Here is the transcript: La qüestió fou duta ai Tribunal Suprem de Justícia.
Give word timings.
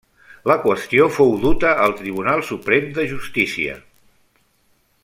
La 0.51 0.55
qüestió 0.61 1.09
fou 1.17 1.35
duta 1.43 1.75
ai 1.83 1.95
Tribunal 2.01 2.43
Suprem 2.49 2.91
de 2.97 3.07
Justícia. 3.13 3.79